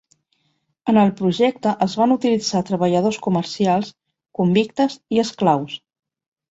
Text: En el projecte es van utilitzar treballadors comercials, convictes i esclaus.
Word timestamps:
En 0.93 0.97
el 1.01 1.11
projecte 1.19 1.75
es 1.87 1.97
van 2.01 2.13
utilitzar 2.17 2.63
treballadors 2.71 3.23
comercials, 3.29 3.95
convictes 4.43 5.01
i 5.19 5.27
esclaus. 5.29 5.83